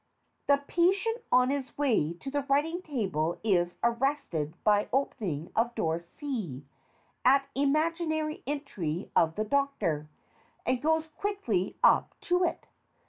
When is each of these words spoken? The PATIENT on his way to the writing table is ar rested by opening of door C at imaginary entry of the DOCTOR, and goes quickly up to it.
The 0.47 0.57
PATIENT 0.67 1.25
on 1.31 1.51
his 1.51 1.77
way 1.77 2.13
to 2.13 2.31
the 2.31 2.41
writing 2.49 2.81
table 2.81 3.39
is 3.43 3.75
ar 3.83 3.91
rested 3.91 4.55
by 4.63 4.89
opening 4.91 5.51
of 5.55 5.75
door 5.75 5.99
C 5.99 6.65
at 7.23 7.47
imaginary 7.53 8.41
entry 8.47 9.11
of 9.15 9.35
the 9.35 9.43
DOCTOR, 9.45 10.07
and 10.65 10.81
goes 10.81 11.07
quickly 11.09 11.77
up 11.83 12.19
to 12.21 12.43
it. 12.43 12.65